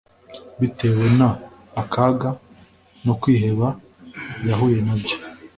bitewe 0.59 1.05
n 1.17 1.19
akaga 1.81 2.29
no 3.05 3.13
kwiheba 3.21 3.67
yahuye 4.49 4.79
nabyo 4.85 5.15